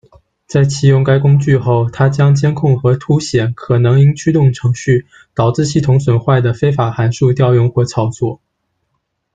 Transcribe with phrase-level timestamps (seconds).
[0.47, 8.41] 在启用该工具后，它将监控和凸显可能因驱动程序导致系统损坏的非法函数调用或操作。